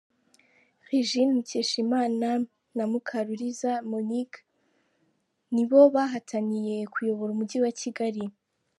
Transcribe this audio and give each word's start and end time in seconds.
Regine 0.91 1.29
Mukeshimana 1.35 2.29
na 2.75 2.83
Mukaruliza 2.91 3.71
Monique 3.89 4.37
ni 5.53 5.63
bo 5.69 5.79
bahataniye 5.95 6.75
kuyobora 6.93 7.31
Umujyi 7.33 7.59
wa 7.65 7.71
Kigali. 7.79 8.25